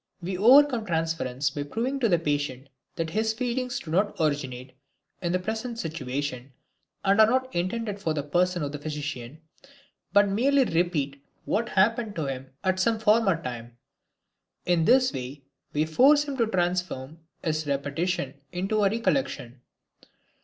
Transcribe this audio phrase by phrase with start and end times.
[0.19, 4.73] We overcome transference by proving to the patient that his feelings do not originate
[5.21, 6.53] in the present situation,
[7.05, 9.41] and are not intended for the person of the physician,
[10.11, 13.77] but merely repeat what happened to him at some former time.
[14.65, 19.61] In this way we force him to transform his repetition into a recollection.